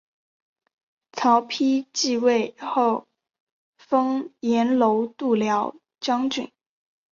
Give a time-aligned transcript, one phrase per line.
[1.11, 3.05] 曹丕即位后
[3.77, 6.51] 封阎柔度辽将军。